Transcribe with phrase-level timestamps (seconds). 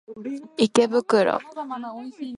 [0.57, 1.37] 池袋